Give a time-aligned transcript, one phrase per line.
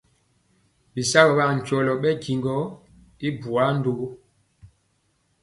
[0.93, 2.57] Bisagɔ ankyɔlɔ ɓɛ njiŋ gɔ
[3.27, 4.07] i bwaa ndugu.